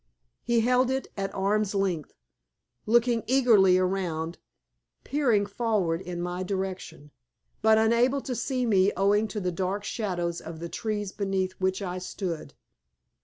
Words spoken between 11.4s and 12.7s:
which I stood.